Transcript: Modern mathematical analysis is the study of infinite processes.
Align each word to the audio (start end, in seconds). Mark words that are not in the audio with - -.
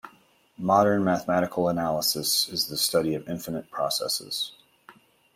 Modern 0.57 1.03
mathematical 1.03 1.69
analysis 1.69 2.49
is 2.49 2.65
the 2.69 2.75
study 2.75 3.13
of 3.13 3.29
infinite 3.29 3.69
processes. 3.69 4.51